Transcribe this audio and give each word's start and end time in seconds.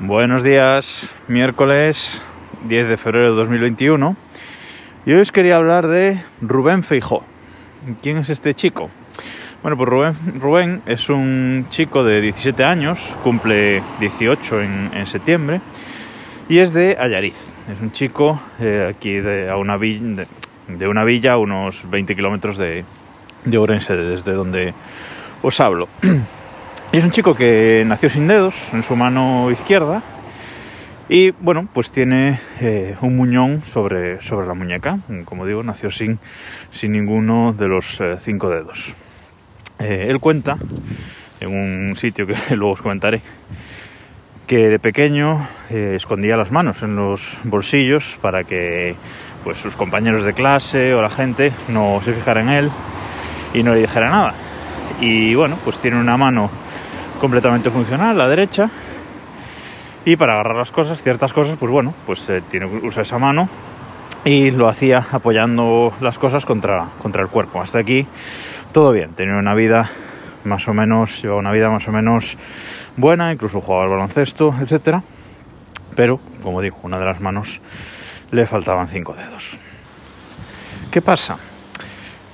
Buenos 0.00 0.42
días, 0.42 1.10
miércoles 1.26 2.20
10 2.68 2.86
de 2.86 2.96
febrero 2.98 3.30
de 3.30 3.36
2021 3.36 4.14
y 5.06 5.12
hoy 5.14 5.20
os 5.20 5.32
quería 5.32 5.56
hablar 5.56 5.86
de 5.86 6.22
Rubén 6.42 6.82
Feijó. 6.82 7.24
¿Quién 8.02 8.18
es 8.18 8.28
este 8.28 8.52
chico? 8.52 8.90
Bueno, 9.62 9.78
pues 9.78 9.88
Rubén, 9.88 10.14
Rubén 10.38 10.82
es 10.84 11.08
un 11.08 11.64
chico 11.70 12.04
de 12.04 12.20
17 12.20 12.62
años, 12.62 13.16
cumple 13.24 13.82
18 13.98 14.60
en, 14.60 15.06
septiembre 15.06 15.62
y 16.46 16.58
es 16.58 16.74
de 16.74 16.98
Ayariz. 17.00 17.54
Es 17.72 17.80
un 17.80 17.90
chico 17.90 18.38
eh, 18.60 18.92
aquí 18.94 19.14
de, 19.14 19.48
a 19.48 19.56
una 19.56 19.78
villa, 19.78 20.26
de, 20.68 20.88
una 20.88 21.04
villa 21.04 21.32
a 21.32 21.38
unos 21.38 21.88
20 21.88 22.14
kilómetros 22.14 22.58
de, 22.58 22.84
de 23.46 23.56
Ourense, 23.58 23.96
desde 23.96 24.32
donde 24.32 24.74
os 25.40 25.58
hablo. 25.58 25.88
Y 26.92 26.98
es 26.98 27.04
un 27.04 27.10
chico 27.10 27.34
que 27.34 27.84
nació 27.86 28.08
sin 28.08 28.28
dedos 28.28 28.54
en 28.72 28.82
su 28.82 28.96
mano 28.96 29.50
izquierda 29.50 30.02
y 31.08 31.30
bueno, 31.30 31.68
pues 31.72 31.90
tiene 31.90 32.40
eh, 32.60 32.96
un 33.00 33.16
muñón 33.16 33.62
sobre, 33.64 34.20
sobre 34.20 34.46
la 34.46 34.54
muñeca. 34.54 34.98
Como 35.24 35.46
digo, 35.46 35.62
nació 35.62 35.90
sin, 35.90 36.18
sin 36.70 36.92
ninguno 36.92 37.52
de 37.52 37.68
los 37.68 38.00
eh, 38.00 38.16
cinco 38.18 38.48
dedos. 38.50 38.94
Eh, 39.78 40.06
él 40.08 40.20
cuenta 40.20 40.56
en 41.40 41.54
un 41.54 41.96
sitio 41.96 42.26
que 42.26 42.34
luego 42.56 42.72
os 42.72 42.82
comentaré 42.82 43.20
que 44.46 44.68
de 44.68 44.78
pequeño 44.78 45.46
eh, 45.70 45.94
escondía 45.96 46.36
las 46.36 46.52
manos 46.52 46.82
en 46.82 46.94
los 46.94 47.38
bolsillos 47.44 48.16
para 48.22 48.44
que 48.44 48.94
pues 49.42 49.58
sus 49.58 49.76
compañeros 49.76 50.24
de 50.24 50.34
clase 50.34 50.94
o 50.94 51.02
la 51.02 51.10
gente 51.10 51.52
no 51.68 52.00
se 52.04 52.12
fijara 52.12 52.40
en 52.40 52.48
él 52.48 52.70
y 53.54 53.62
no 53.62 53.74
le 53.74 53.80
dijera 53.80 54.08
nada. 54.08 54.34
Y 55.00 55.34
bueno, 55.34 55.58
pues 55.64 55.78
tiene 55.78 55.98
una 55.98 56.16
mano 56.16 56.50
completamente 57.20 57.70
funcional, 57.70 58.16
la 58.16 58.28
derecha, 58.28 58.70
y 60.04 60.16
para 60.16 60.34
agarrar 60.34 60.56
las 60.56 60.70
cosas, 60.70 61.02
ciertas 61.02 61.32
cosas, 61.32 61.56
pues 61.58 61.70
bueno, 61.70 61.92
pues 62.06 62.28
eh, 62.28 62.42
tiene 62.48 62.66
usa 62.66 63.02
esa 63.02 63.18
mano 63.18 63.48
y 64.24 64.52
lo 64.52 64.68
hacía 64.68 65.04
apoyando 65.10 65.92
las 66.00 66.18
cosas 66.18 66.44
contra, 66.46 66.90
contra 67.02 67.22
el 67.22 67.28
cuerpo. 67.28 67.60
Hasta 67.60 67.80
aquí 67.80 68.06
todo 68.72 68.92
bien, 68.92 69.14
tenía 69.14 69.36
una 69.36 69.54
vida 69.54 69.90
más 70.44 70.68
o 70.68 70.74
menos, 70.74 71.22
llevaba 71.22 71.40
una 71.40 71.52
vida 71.52 71.70
más 71.70 71.88
o 71.88 71.92
menos 71.92 72.36
buena, 72.96 73.32
incluso 73.32 73.60
jugaba 73.60 73.84
al 73.84 73.90
baloncesto, 73.90 74.54
etcétera. 74.60 75.02
Pero, 75.96 76.20
como 76.42 76.60
digo, 76.60 76.78
una 76.82 76.98
de 76.98 77.06
las 77.06 77.20
manos 77.20 77.60
le 78.30 78.46
faltaban 78.46 78.86
cinco 78.88 79.14
dedos. 79.14 79.58
¿Qué 80.90 81.02
pasa? 81.02 81.38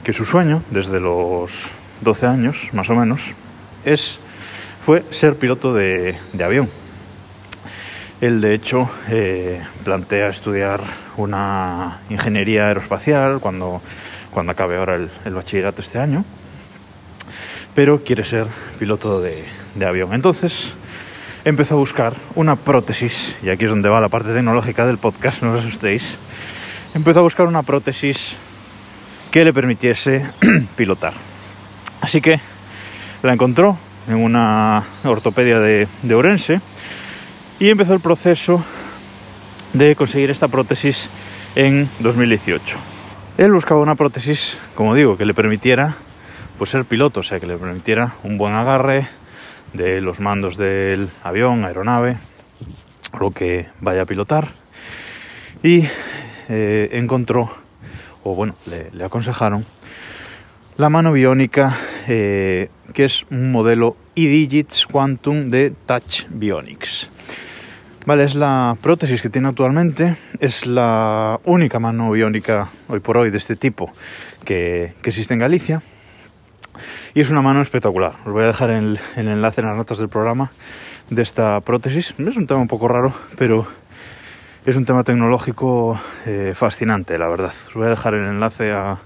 Que 0.04 0.12
su 0.12 0.24
sueño, 0.24 0.62
desde 0.70 1.00
los 1.00 1.70
12 2.00 2.26
años, 2.26 2.68
más 2.72 2.90
o 2.90 2.94
menos, 2.94 3.34
es 3.84 4.20
fue 4.82 5.04
ser 5.10 5.36
piloto 5.38 5.72
de, 5.72 6.16
avión. 6.44 6.68
Él, 8.20 8.40
de 8.40 8.54
hecho, 8.54 8.90
eh, 9.08 9.62
plantea 9.84 10.28
estudiar 10.28 10.80
una 11.16 12.00
ingeniería 12.10 12.66
aeroespacial 12.66 13.38
cuando, 13.38 13.80
cuando 14.32 14.52
acabe 14.52 14.76
ahora 14.76 14.96
el, 14.96 15.08
el, 15.24 15.34
bachillerato 15.34 15.82
este 15.82 15.98
año, 15.98 16.24
pero 17.74 18.02
quiere 18.02 18.24
ser 18.24 18.46
piloto 18.78 19.20
de, 19.20 19.44
de 19.76 19.86
avión. 19.86 20.14
Entonces, 20.14 20.74
empezó 21.44 21.74
a 21.74 21.78
buscar 21.78 22.14
una 22.34 22.56
prótesis, 22.56 23.36
y 23.42 23.50
aquí 23.50 23.64
es 23.64 23.70
donde 23.70 23.88
va 23.88 24.00
la 24.00 24.08
parte 24.08 24.34
tecnológica 24.34 24.84
del 24.84 24.98
podcast, 24.98 25.42
no 25.42 25.52
os 25.52 25.60
asustéis, 25.60 26.18
empezó 26.94 27.20
a 27.20 27.22
buscar 27.22 27.46
una 27.46 27.62
prótesis 27.62 28.36
que 29.30 29.44
le 29.44 29.52
permitiese 29.52 30.28
pilotar. 30.76 31.14
Así 32.00 32.20
que 32.20 32.40
la 33.22 33.32
encontró 33.32 33.78
en 34.08 34.16
una 34.16 34.84
ortopedia 35.04 35.60
de, 35.60 35.88
de 36.02 36.14
Orense 36.14 36.60
y 37.58 37.70
empezó 37.70 37.94
el 37.94 38.00
proceso 38.00 38.64
de 39.72 39.96
conseguir 39.96 40.30
esta 40.30 40.48
prótesis 40.48 41.08
en 41.54 41.88
2018. 42.00 42.76
Él 43.38 43.52
buscaba 43.52 43.80
una 43.80 43.94
prótesis, 43.94 44.58
como 44.74 44.94
digo, 44.94 45.16
que 45.16 45.24
le 45.24 45.34
permitiera 45.34 45.94
pues 46.58 46.70
ser 46.70 46.84
piloto, 46.84 47.20
o 47.20 47.22
sea, 47.22 47.40
que 47.40 47.46
le 47.46 47.56
permitiera 47.56 48.14
un 48.22 48.38
buen 48.38 48.54
agarre 48.54 49.06
de 49.72 50.00
los 50.00 50.20
mandos 50.20 50.56
del 50.56 51.10
avión, 51.22 51.64
aeronave, 51.64 52.18
lo 53.18 53.30
que 53.30 53.68
vaya 53.80 54.02
a 54.02 54.06
pilotar. 54.06 54.48
Y 55.62 55.86
eh, 56.48 56.90
encontró, 56.92 57.50
o 58.22 58.34
bueno, 58.34 58.54
le, 58.66 58.90
le 58.92 59.04
aconsejaron 59.04 59.64
la 60.76 60.88
mano 60.88 61.12
biónica, 61.12 61.76
eh, 62.08 62.68
que 62.92 63.04
es 63.04 63.24
un 63.30 63.52
modelo 63.52 63.96
eDigits 64.16 64.86
Quantum 64.86 65.50
de 65.50 65.72
Touch 65.86 66.26
Bionics. 66.30 67.10
Vale, 68.04 68.24
es 68.24 68.34
la 68.34 68.76
prótesis 68.80 69.22
que 69.22 69.30
tiene 69.30 69.48
actualmente, 69.48 70.16
es 70.40 70.66
la 70.66 71.38
única 71.44 71.78
mano 71.78 72.10
biónica 72.10 72.68
hoy 72.88 72.98
por 72.98 73.16
hoy 73.16 73.30
de 73.30 73.38
este 73.38 73.54
tipo 73.54 73.92
que, 74.44 74.94
que 75.02 75.10
existe 75.10 75.34
en 75.34 75.40
Galicia 75.40 75.82
y 77.14 77.20
es 77.20 77.30
una 77.30 77.42
mano 77.42 77.60
espectacular. 77.60 78.14
Os 78.26 78.32
voy 78.32 78.42
a 78.42 78.46
dejar 78.46 78.70
el, 78.70 78.98
enlace 79.16 79.60
en 79.60 79.68
las 79.68 79.76
notas 79.76 79.98
del 79.98 80.08
programa 80.08 80.50
de 81.10 81.22
esta 81.22 81.60
prótesis. 81.60 82.14
Es 82.18 82.36
un 82.36 82.46
tema 82.46 82.60
un 82.60 82.68
poco 82.68 82.88
raro, 82.88 83.12
pero 83.36 83.66
es 84.64 84.76
un 84.76 84.84
tema 84.84 85.04
tecnológico 85.04 86.00
eh, 86.26 86.52
fascinante, 86.54 87.18
la 87.18 87.28
verdad. 87.28 87.52
Os 87.68 87.74
voy 87.74 87.86
a 87.86 87.90
dejar 87.90 88.14
el 88.14 88.24
enlace 88.24 88.72
a, 88.72 88.98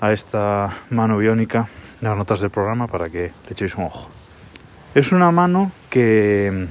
a 0.00 0.12
esta 0.12 0.70
mano 0.90 1.18
biónica 1.18 1.68
las 2.00 2.16
notas 2.16 2.40
del 2.40 2.50
programa 2.50 2.86
para 2.86 3.08
que 3.08 3.32
le 3.46 3.50
echéis 3.50 3.76
un 3.76 3.84
ojo. 3.84 4.10
Es 4.94 5.12
una 5.12 5.30
mano 5.30 5.72
que 5.90 6.68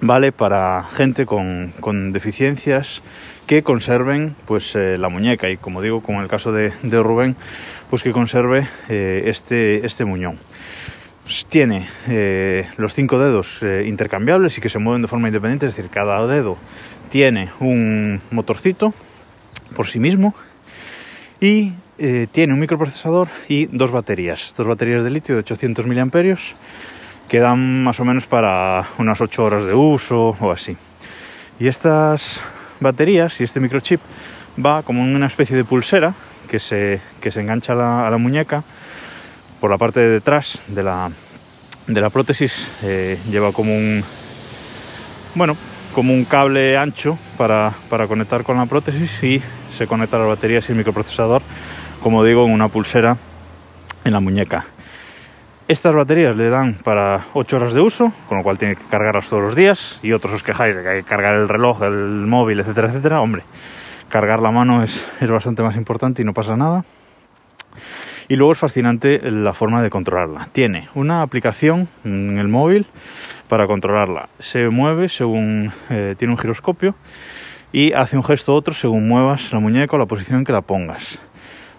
vale 0.00 0.32
para 0.32 0.84
gente 0.92 1.26
con, 1.26 1.72
con 1.80 2.12
deficiencias 2.12 3.02
que 3.46 3.62
conserven 3.62 4.36
pues 4.46 4.76
eh, 4.76 4.98
la 4.98 5.08
muñeca 5.08 5.48
y 5.48 5.56
como 5.56 5.82
digo 5.82 6.02
como 6.02 6.18
en 6.18 6.24
el 6.24 6.28
caso 6.28 6.52
de, 6.52 6.72
de 6.82 7.02
Rubén 7.02 7.34
pues 7.90 8.02
que 8.02 8.12
conserve 8.12 8.68
eh, 8.88 9.24
este, 9.26 9.84
este 9.86 10.04
muñón 10.04 10.38
tiene 11.48 11.86
eh, 12.08 12.68
los 12.76 12.94
cinco 12.94 13.18
dedos 13.18 13.60
intercambiables 13.84 14.56
y 14.56 14.60
que 14.60 14.68
se 14.68 14.78
mueven 14.78 15.02
de 15.02 15.08
forma 15.08 15.28
independiente 15.28 15.66
es 15.66 15.76
decir 15.76 15.90
cada 15.90 16.26
dedo 16.26 16.56
tiene 17.10 17.50
un 17.60 18.20
motorcito 18.30 18.94
por 19.74 19.86
sí 19.88 19.98
mismo 19.98 20.34
y 21.40 21.72
tiene 22.32 22.52
un 22.52 22.60
microprocesador 22.60 23.28
y 23.48 23.66
dos 23.66 23.90
baterías 23.90 24.54
dos 24.56 24.68
baterías 24.68 25.02
de 25.02 25.10
litio 25.10 25.34
de 25.34 25.40
800 25.40 25.84
miliamperios 25.86 26.54
que 27.28 27.40
dan 27.40 27.84
más 27.84 28.00
o 28.00 28.04
menos 28.04 28.26
para 28.26 28.84
unas 28.98 29.20
8 29.20 29.44
horas 29.44 29.66
de 29.66 29.74
uso 29.74 30.36
o 30.40 30.50
así. 30.50 30.76
Y 31.60 31.68
estas 31.68 32.40
baterías 32.80 33.40
y 33.40 33.44
este 33.44 33.60
microchip 33.60 34.00
va 34.64 34.82
como 34.82 35.02
una 35.02 35.26
especie 35.26 35.56
de 35.56 35.64
pulsera 35.64 36.14
que 36.48 36.58
se, 36.58 37.00
que 37.20 37.30
se 37.30 37.40
engancha 37.40 37.74
a 37.74 37.76
la, 37.76 38.06
a 38.06 38.10
la 38.10 38.16
muñeca 38.16 38.64
por 39.60 39.70
la 39.70 39.76
parte 39.76 40.00
de 40.00 40.08
detrás 40.08 40.58
de 40.68 40.82
la, 40.82 41.10
de 41.86 42.00
la 42.00 42.10
prótesis. 42.10 42.68
Eh, 42.82 43.18
lleva 43.30 43.52
como 43.52 43.76
un, 43.76 44.02
bueno, 45.34 45.56
como 45.94 46.12
un 46.12 46.24
cable 46.24 46.76
ancho 46.76 47.18
para, 47.36 47.72
para 47.88 48.06
conectar 48.06 48.44
con 48.44 48.56
la 48.56 48.66
prótesis 48.66 49.22
y 49.22 49.42
se 49.76 49.86
conecta 49.86 50.16
a 50.16 50.20
las 50.20 50.28
baterías 50.28 50.68
y 50.68 50.72
el 50.72 50.78
microprocesador, 50.78 51.42
como 52.02 52.24
digo, 52.24 52.44
en 52.46 52.52
una 52.52 52.68
pulsera 52.68 53.16
en 54.04 54.12
la 54.12 54.20
muñeca. 54.20 54.66
Estas 55.68 55.94
baterías 55.94 56.34
le 56.34 56.48
dan 56.48 56.74
para 56.82 57.26
8 57.34 57.56
horas 57.56 57.74
de 57.74 57.82
uso, 57.82 58.10
con 58.26 58.38
lo 58.38 58.44
cual 58.44 58.56
tiene 58.56 58.74
que 58.74 58.84
cargarlas 58.84 59.28
todos 59.28 59.42
los 59.42 59.54
días. 59.54 59.98
Y 60.02 60.12
otros 60.12 60.32
os 60.32 60.42
quejáis 60.42 60.74
de 60.74 60.82
que 60.82 60.88
hay 60.88 61.02
que 61.02 61.08
cargar 61.08 61.34
el 61.34 61.46
reloj, 61.46 61.82
el 61.82 62.26
móvil, 62.26 62.60
etcétera, 62.60 62.88
etcétera. 62.88 63.20
Hombre, 63.20 63.42
cargar 64.08 64.40
la 64.40 64.50
mano 64.50 64.82
es, 64.82 65.04
es 65.20 65.30
bastante 65.30 65.62
más 65.62 65.76
importante 65.76 66.22
y 66.22 66.24
no 66.24 66.32
pasa 66.32 66.56
nada. 66.56 66.84
Y 68.28 68.36
luego 68.36 68.52
es 68.52 68.58
fascinante 68.58 69.20
la 69.30 69.54
forma 69.54 69.82
de 69.82 69.90
controlarla. 69.90 70.48
Tiene 70.52 70.88
una 70.94 71.22
aplicación 71.22 71.88
en 72.04 72.38
el 72.38 72.48
móvil 72.48 72.86
para 73.48 73.66
controlarla. 73.66 74.28
Se 74.38 74.68
mueve 74.68 75.08
según 75.08 75.72
eh, 75.88 76.14
tiene 76.18 76.34
un 76.34 76.38
giroscopio 76.38 76.94
y 77.72 77.92
hace 77.92 78.16
un 78.16 78.24
gesto 78.24 78.52
u 78.52 78.56
otro 78.56 78.74
según 78.74 79.08
muevas 79.08 79.52
la 79.52 79.60
muñeca 79.60 79.96
o 79.96 79.98
la 79.98 80.06
posición 80.06 80.40
en 80.40 80.44
que 80.44 80.52
la 80.52 80.60
pongas 80.60 81.18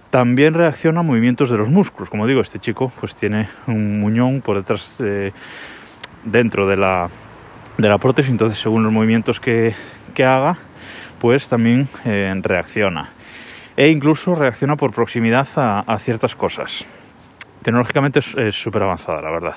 también 0.10 0.54
reacciona 0.54 1.02
a 1.02 1.04
movimientos 1.04 1.50
de 1.50 1.58
los 1.58 1.70
músculos. 1.70 2.10
Como 2.10 2.26
digo, 2.28 2.42
este 2.42 2.60
chico 2.60 2.92
pues 3.00 3.16
tiene 3.16 3.48
un 3.68 4.00
muñón 4.00 4.42
por 4.42 4.58
detrás, 4.58 4.98
eh, 5.00 5.32
dentro 6.24 6.68
de 6.68 6.78
la, 6.78 7.10
de 7.78 7.88
la 7.88 7.98
prótesis, 7.98 8.32
entonces 8.32 8.60
según 8.60 8.84
los 8.84 8.92
movimientos 8.92 9.40
que, 9.40 9.74
que 10.14 10.26
haga, 10.26 10.58
pues 11.20 11.48
también 11.48 11.88
eh, 12.06 12.34
reacciona. 12.42 13.12
E 13.80 13.88
incluso 13.88 14.36
reacciona 14.36 14.76
por 14.76 14.92
proximidad 14.92 15.48
a, 15.56 15.80
a 15.80 15.98
ciertas 16.00 16.36
cosas. 16.36 16.84
Tecnológicamente 17.62 18.20
es 18.20 18.54
súper 18.54 18.84
avanzada, 18.84 19.22
la 19.22 19.32
verdad. 19.32 19.56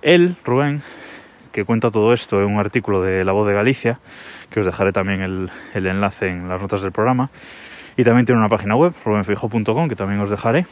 Él, 0.00 0.36
Rubén, 0.44 0.80
que 1.50 1.64
cuenta 1.64 1.90
todo 1.90 2.12
esto 2.12 2.40
en 2.40 2.54
un 2.54 2.60
artículo 2.60 3.02
de 3.02 3.24
La 3.24 3.32
Voz 3.32 3.48
de 3.48 3.52
Galicia, 3.52 3.98
que 4.48 4.60
os 4.60 4.66
dejaré 4.66 4.92
también 4.92 5.22
el, 5.22 5.50
el 5.74 5.88
enlace 5.88 6.28
en 6.28 6.48
las 6.48 6.60
notas 6.60 6.82
del 6.82 6.92
programa, 6.92 7.30
y 7.96 8.04
también 8.04 8.26
tiene 8.26 8.38
una 8.38 8.48
página 8.48 8.76
web, 8.76 8.94
rubenfijo.com, 9.04 9.88
que 9.88 9.96
también 9.96 10.20
os 10.20 10.30
dejaré 10.30 10.64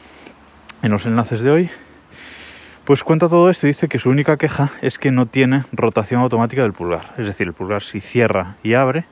en 0.82 0.92
los 0.92 1.06
enlaces 1.06 1.42
de 1.42 1.50
hoy. 1.50 1.70
Pues 2.84 3.02
cuenta 3.02 3.28
todo 3.28 3.50
esto 3.50 3.66
y 3.66 3.70
dice 3.70 3.88
que 3.88 3.98
su 3.98 4.10
única 4.10 4.36
queja 4.36 4.70
es 4.80 4.98
que 4.98 5.10
no 5.10 5.26
tiene 5.26 5.64
rotación 5.72 6.20
automática 6.20 6.62
del 6.62 6.72
pulgar. 6.72 7.14
Es 7.18 7.26
decir, 7.26 7.48
el 7.48 7.52
pulgar 7.52 7.82
sí 7.82 8.00
cierra 8.00 8.58
y 8.62 8.74
abre, 8.74 9.06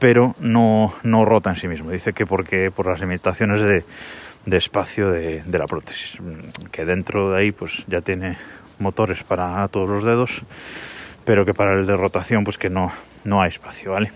pero 0.00 0.34
no, 0.40 0.94
no 1.04 1.24
rota 1.24 1.50
en 1.50 1.56
sí 1.56 1.68
mismo. 1.68 1.92
Dice 1.92 2.12
que 2.12 2.26
porque 2.26 2.72
por 2.72 2.86
las 2.86 3.00
limitaciones 3.00 3.62
de, 3.62 3.84
espacio 4.56 5.12
de, 5.12 5.44
la 5.46 5.66
prótesis, 5.66 6.18
que 6.72 6.84
dentro 6.84 7.30
de 7.30 7.38
ahí 7.38 7.52
pues 7.52 7.84
ya 7.86 8.00
tiene 8.00 8.36
motores 8.80 9.22
para 9.22 9.68
todos 9.68 9.88
los 9.88 10.04
dedos, 10.04 10.42
pero 11.24 11.44
que 11.44 11.54
para 11.54 11.74
el 11.74 11.86
de 11.86 11.96
rotación 11.96 12.42
pues 12.42 12.58
que 12.58 12.70
no, 12.70 12.92
no 13.24 13.42
hay 13.42 13.50
espacio, 13.50 13.92
¿vale? 13.92 14.10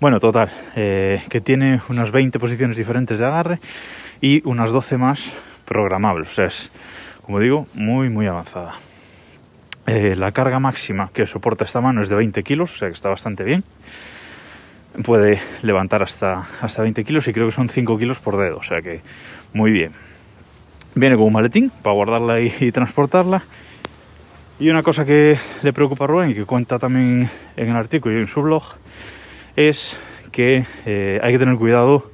Bueno, 0.00 0.20
total, 0.20 0.50
eh, 0.76 1.22
que 1.28 1.40
tiene 1.40 1.80
unas 1.88 2.10
20 2.10 2.38
posiciones 2.38 2.76
diferentes 2.76 3.18
de 3.18 3.26
agarre 3.26 3.60
y 4.20 4.42
unas 4.48 4.70
12 4.70 4.96
más 4.96 5.32
programables, 5.64 6.28
o 6.28 6.34
sea, 6.34 6.46
es, 6.46 6.70
como 7.22 7.40
digo, 7.40 7.66
muy, 7.74 8.10
muy 8.10 8.26
avanzada. 8.26 8.74
Eh, 9.86 10.14
la 10.16 10.30
carga 10.30 10.60
máxima 10.60 11.10
que 11.12 11.26
soporta 11.26 11.64
esta 11.64 11.80
mano 11.80 12.02
es 12.02 12.08
de 12.08 12.14
20 12.14 12.44
kilos, 12.44 12.74
o 12.74 12.78
sea 12.78 12.88
que 12.88 12.94
está 12.94 13.08
bastante 13.08 13.42
bien 13.42 13.64
puede 15.04 15.40
levantar 15.62 16.02
hasta, 16.02 16.48
hasta 16.60 16.82
20 16.82 17.04
kilos 17.04 17.28
y 17.28 17.32
creo 17.32 17.46
que 17.46 17.52
son 17.52 17.68
5 17.68 17.98
kilos 17.98 18.18
por 18.18 18.36
dedo, 18.36 18.58
o 18.58 18.62
sea 18.62 18.82
que 18.82 19.00
muy 19.52 19.70
bien. 19.70 19.92
Viene 20.94 21.16
con 21.16 21.26
un 21.26 21.32
maletín 21.32 21.70
para 21.82 21.94
guardarla 21.94 22.40
y, 22.40 22.70
transportarla. 22.70 23.42
Y 24.58 24.68
una 24.68 24.82
cosa 24.82 25.06
que 25.06 25.38
le 25.62 25.72
preocupa 25.72 26.04
a 26.04 26.06
Rubén 26.06 26.30
y 26.30 26.34
que 26.34 26.44
cuenta 26.44 26.78
también 26.78 27.30
en 27.56 27.68
el 27.68 27.76
artículo 27.76 28.16
y 28.16 28.20
en 28.20 28.26
su 28.26 28.42
blog 28.42 28.62
es 29.56 29.98
que 30.30 30.66
eh, 30.86 31.18
hay 31.22 31.32
que 31.32 31.38
tener 31.38 31.56
cuidado 31.56 32.10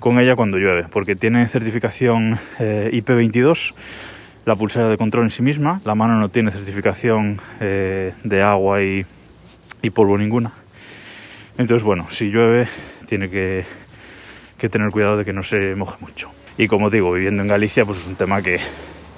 con 0.00 0.18
ella 0.18 0.36
cuando 0.36 0.58
llueve, 0.58 0.86
porque 0.90 1.16
tiene 1.16 1.48
certificación 1.48 2.38
eh, 2.58 2.90
IP22, 2.92 3.74
la 4.44 4.54
pulsera 4.54 4.88
de 4.88 4.96
control 4.96 5.24
en 5.24 5.30
sí 5.30 5.42
misma, 5.42 5.80
la 5.84 5.94
mano 5.94 6.18
no 6.20 6.28
tiene 6.28 6.50
certificación 6.50 7.40
eh, 7.60 8.12
de 8.22 8.42
agua 8.42 8.82
y, 8.82 9.06
y 9.82 9.90
polvo 9.90 10.18
ninguna. 10.18 10.52
Entonces, 11.58 11.84
bueno, 11.84 12.06
si 12.10 12.30
llueve, 12.30 12.68
tiene 13.08 13.30
que, 13.30 13.64
tener 14.68 14.90
cuidado 14.90 15.16
de 15.16 15.24
que 15.24 15.32
no 15.32 15.42
se 15.42 15.74
moje 15.74 15.96
mucho. 16.00 16.30
Y 16.58 16.68
como 16.68 16.90
digo, 16.90 17.12
viviendo 17.12 17.42
en 17.42 17.48
Galicia, 17.48 17.86
pues 17.86 17.98
es 18.00 18.06
un 18.06 18.16
tema 18.16 18.42
que, 18.42 18.60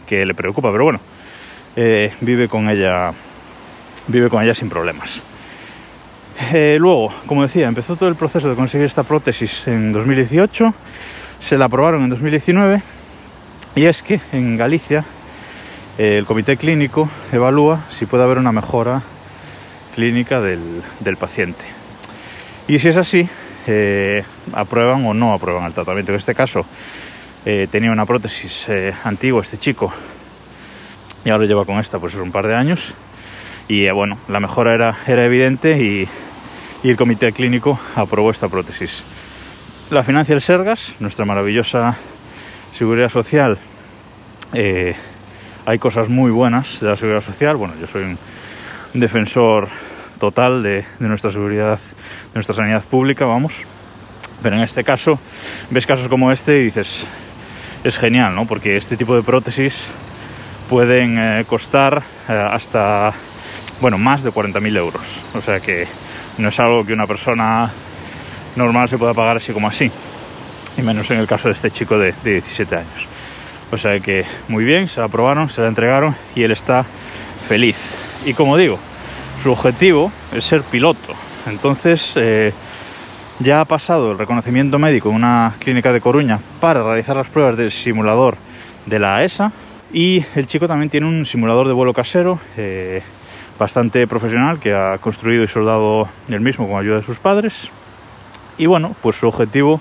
le 0.09 0.35
preocupa, 0.35 0.71
pero 0.71 0.85
bueno, 0.85 1.01
eh, 1.75 2.13
vive 2.21 2.49
con 2.49 2.71
ella, 2.71 3.13
vive 4.07 4.29
con 4.29 4.43
ella 4.43 4.55
sin 4.55 4.69
problemas. 4.69 5.23
Eh, 6.53 6.77
luego, 6.79 7.13
como 7.27 7.43
decía, 7.43 7.67
empezó 7.67 7.97
todo 7.97 8.09
el 8.09 8.15
proceso 8.15 8.49
de 8.49 8.55
conseguir 8.55 8.87
esta 8.87 9.03
prótesis 9.03 9.67
en 9.67 9.93
2018, 9.93 10.73
se 11.41 11.59
la 11.59 11.65
aprobaron 11.65 12.05
en 12.05 12.11
2019, 12.11 12.83
y 13.75 13.85
es 13.85 14.03
que 14.03 14.21
en 14.33 14.57
Galicia 14.57 15.05
eh, 15.99 16.19
el 16.19 16.25
comité 16.25 16.57
clínico 16.57 17.11
evalúa 17.33 17.85
si 17.91 18.07
puede 18.07 18.23
haber 18.23 18.39
una 18.39 18.53
mejora 18.53 19.03
clínica 19.95 20.41
del 20.41 21.17
paciente. 21.19 21.78
Y 22.69 22.79
si 22.79 22.89
es 22.89 22.99
así, 22.99 23.27
eh, 23.67 24.23
aprueban 24.53 25.07
o 25.07 25.15
no 25.15 25.33
aprueban 25.33 25.65
el 25.65 25.73
tratamiento. 25.73 26.13
En 26.13 26.19
este 26.19 26.35
caso, 26.35 26.67
eh, 27.47 27.67
tenía 27.71 27.91
una 27.91 28.05
prótesis 28.05 28.67
eh, 28.69 28.93
antigua 29.05 29.43
este 29.43 29.57
chico 29.57 29.91
y 31.25 31.31
ahora 31.31 31.47
lleva 31.47 31.65
con 31.65 31.79
esta 31.79 31.99
pues 31.99 32.15
un 32.17 32.31
par 32.31 32.47
de 32.47 32.55
años. 32.55 32.93
Y 33.69 33.89
bueno, 33.89 34.19
la 34.29 34.39
mejora 34.39 34.75
era, 34.75 34.99
era 35.07 35.25
evidente 35.25 35.79
y, 35.79 36.07
y, 36.83 36.91
el 36.91 36.97
comité 36.97 37.33
clínico 37.33 37.81
aprobó 37.97 38.31
esta 38.31 38.49
prótesis. 38.49 39.03
La 39.91 40.03
financia 40.03 40.35
el 40.35 40.43
Sergas, 40.43 40.95
nuestra 41.01 41.25
maravillosa 41.25 41.97
seguridad 42.77 43.09
social. 43.09 43.59
Hay 44.53 45.79
cosas 45.79 46.11
muy 46.11 46.31
buenas 46.31 46.81
de 46.81 46.89
la 46.89 46.97
seguridad 46.97 47.23
social. 47.23 47.57
Bueno, 47.57 47.75
yo 47.81 47.87
soy 47.87 48.03
un 48.03 48.19
defensor 48.93 49.69
total 50.19 50.63
de, 50.63 50.85
nuestra 50.99 51.31
seguridad, 51.31 51.79
de 51.79 52.35
nuestra 52.35 52.55
sanidad 52.55 52.85
pública, 52.85 53.25
vamos. 53.25 53.65
Pero 54.43 54.57
en 54.57 54.63
este 54.63 54.85
caso, 54.85 55.19
ves 55.71 55.87
casos 55.87 56.09
como 56.09 56.31
este 56.31 56.61
y 56.61 56.65
dices, 56.65 57.07
es 57.85 57.97
genial, 57.99 58.35
¿no? 58.35 58.47
Porque 58.47 58.77
este 58.77 58.97
tipo 58.97 59.17
de 59.17 59.23
prótesis 59.23 59.75
pueden 60.69 61.19
eh, 61.19 61.45
costar 61.49 62.03
eh, 62.29 62.33
hasta, 62.33 63.13
bueno, 63.81 63.99
más 63.99 64.23
de 64.23 64.31
40.000 64.31 64.77
euros. 64.77 65.03
O 65.35 65.41
sea 65.41 65.61
que 65.61 65.87
no 66.39 66.49
es 66.49 66.61
algo 66.61 66.85
que 66.85 66.93
una 66.93 67.07
persona 67.07 67.71
normal 68.55 68.89
se 68.89 68.99
pueda 68.99 69.15
pagar 69.15 69.39
así 69.39 69.53
como 69.53 69.69
así. 69.69 69.91
Y 70.77 70.83
menos 70.83 71.11
en 71.11 71.19
el 71.19 71.27
caso 71.27 71.49
de 71.49 71.55
este 71.55 71.71
chico 71.71 71.99
de, 71.99 72.13
de 72.23 72.35
17 72.35 72.77
años. 72.77 73.07
O 73.71 73.77
sea 73.77 73.99
que 74.01 74.25
muy 74.47 74.65
bien, 74.65 74.89
se 74.89 75.01
la 75.01 75.07
aprobaron, 75.07 75.51
se 75.51 75.61
la 75.61 75.69
entregaron 75.69 76.17
y 76.35 76.43
él 76.43 76.53
está 76.53 76.85
feliz. 77.49 77.77
Y 78.25 78.35
como 78.35 78.57
digo, 78.57 78.79
su 79.43 79.53
objetivo 79.53 80.13
es 80.33 80.45
ser 80.45 80.63
piloto. 80.63 81.15
Entonces 81.47 82.13
eh, 82.17 82.53
ya 83.39 83.61
ha 83.61 83.65
pasado 83.65 84.13
el 84.13 84.19
reconocimiento 84.19 84.79
médico 84.79 85.11
en 85.11 85.17
una 85.17 85.55
clínica 85.59 85.93
de 85.93 86.01
Coruña 86.01 86.41
para 86.61 86.83
realizar 86.83 87.17
las 87.17 87.29
pruebas 87.29 87.57
del 87.57 87.71
simulador 87.71 88.37
de 88.87 88.99
la 88.99 89.25
ESA 89.25 89.53
y 89.93 90.25
el 90.35 90.47
chico 90.47 90.67
también 90.69 90.91
tiene 90.91 91.07
un 91.07 91.25
simulador 91.25 91.67
de 91.67 91.73
vuelo 91.73 91.95
casero 91.95 92.41
eh, 92.57 93.03
bastante 93.59 94.07
profesional 94.07 94.59
que 94.59 94.75
ha 94.75 94.99
construido 94.99 95.45
y 95.45 95.49
soldado 95.49 96.09
él 96.29 96.41
mismo 96.41 96.69
con 96.69 96.79
ayuda 96.79 96.97
de 96.97 97.03
sus 97.03 97.19
padres. 97.19 97.55
Y 98.59 98.67
bueno, 98.67 98.95
pues 99.03 99.17
su 99.17 99.29
objetivo 99.29 99.81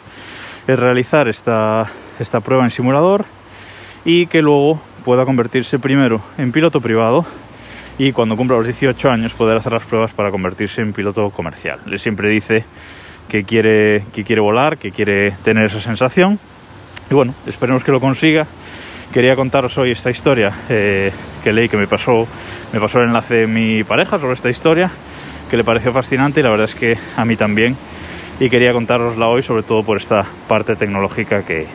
es 0.67 0.77
realizar 0.77 1.27
esta, 1.27 1.87
esta 2.19 2.41
prueba 2.41 2.63
en 2.63 2.71
simulador 2.71 3.25
y 4.05 4.27
que 4.27 4.41
luego 4.41 4.79
pueda 5.03 5.25
convertirse 5.25 5.79
primero 5.79 6.21
en 6.37 6.51
piloto 6.51 6.79
privado 6.79 7.25
y 7.97 8.11
cuando 8.11 8.37
cumpla 8.37 8.57
los 8.57 8.65
18 8.65 9.09
años 9.09 9.33
poder 9.33 9.57
hacer 9.57 9.73
las 9.73 9.83
pruebas 9.83 10.11
para 10.11 10.31
convertirse 10.31 10.81
en 10.81 10.93
piloto 10.93 11.29
comercial. 11.31 11.79
Le 11.85 11.97
siempre 11.97 12.29
dice 12.29 12.63
que 13.27 13.43
quiere, 13.43 14.05
que 14.13 14.23
quiere 14.23 14.41
volar, 14.41 14.77
que 14.77 14.91
quiere 14.91 15.31
tener 15.43 15.65
esa 15.65 15.79
sensación 15.79 16.39
y 17.09 17.13
bueno, 17.13 17.33
esperemos 17.45 17.83
que 17.83 17.91
lo 17.91 17.99
consiga. 17.99 18.45
Quería 19.13 19.35
contaros 19.35 19.77
hoy 19.77 19.91
esta 19.91 20.11
historia 20.11 20.51
eh, 20.69 21.11
que 21.43 21.53
leí 21.53 21.69
que 21.69 21.77
me 21.77 21.87
pasó, 21.87 22.27
me 22.73 22.79
pasó 22.79 22.99
el 22.99 23.07
enlace 23.07 23.35
de 23.35 23.47
mi 23.47 23.83
pareja 23.83 24.19
sobre 24.19 24.33
esta 24.33 24.49
historia, 24.49 24.91
que 25.49 25.55
le 25.55 25.63
pareció 25.63 25.93
fascinante 25.93 26.41
y 26.41 26.43
la 26.43 26.49
verdad 26.49 26.65
es 26.65 26.75
que 26.75 26.97
a 27.15 27.23
mí 27.23 27.35
también. 27.35 27.77
Y 28.39 28.49
quería 28.49 28.73
contárosla 28.73 29.29
hoy 29.29 29.41
sobre 29.41 29.63
todo 29.63 29.83
por 29.83 29.97
esta 29.97 30.25
parte 30.47 30.75
tecnológica 30.75 31.43
que, 31.43 31.65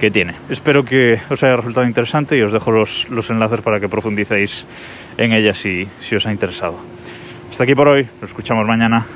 que 0.00 0.10
tiene. 0.10 0.34
Espero 0.48 0.84
que 0.84 1.20
os 1.30 1.42
haya 1.44 1.54
resultado 1.54 1.86
interesante 1.86 2.36
y 2.36 2.42
os 2.42 2.52
dejo 2.52 2.72
los, 2.72 3.08
los 3.08 3.30
enlaces 3.30 3.60
para 3.60 3.78
que 3.78 3.88
profundicéis 3.88 4.66
en 5.24 5.32
ella 5.32 5.54
si, 5.54 5.86
si 6.00 6.16
os 6.16 6.26
ha 6.26 6.32
interesado. 6.32 6.78
Hasta 7.50 7.64
aquí 7.64 7.74
por 7.74 7.88
hoy, 7.88 8.08
nos 8.20 8.30
escuchamos 8.30 8.66
mañana. 8.66 9.06